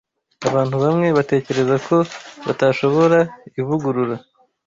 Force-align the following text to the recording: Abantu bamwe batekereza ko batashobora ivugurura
Abantu 0.47 0.75
bamwe 0.83 1.07
batekereza 1.17 1.75
ko 1.87 1.95
batashobora 2.45 3.19
ivugurura 3.59 4.15